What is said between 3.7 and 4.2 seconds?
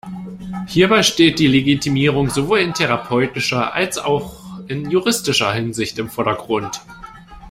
als